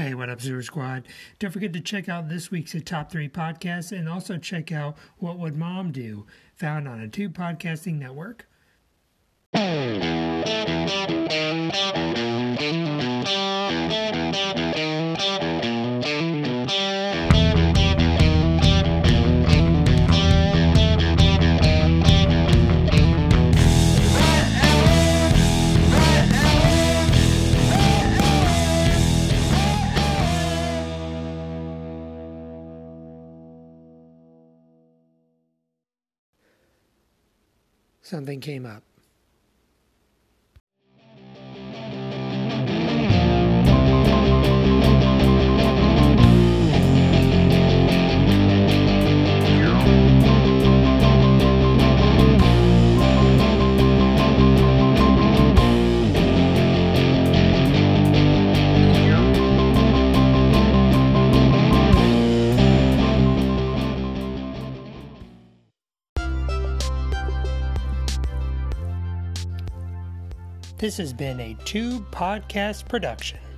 [0.00, 1.06] Hey, what up, Sewer Squad?
[1.38, 5.38] Don't forget to check out this week's Top 3 podcast and also check out What
[5.38, 8.46] Would Mom Do, found on a Tube Podcasting Network.
[38.10, 38.89] Something came up.
[70.80, 73.49] This has been a Tube Podcast production.